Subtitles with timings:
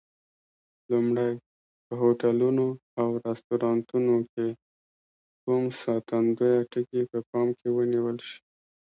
[0.89, 1.33] لومړی:
[1.85, 2.65] په هوټلونو
[3.01, 4.47] او رستورانتونو کې
[5.43, 8.39] کوم ساتندویه ټکي په پام کې ونیول شي؟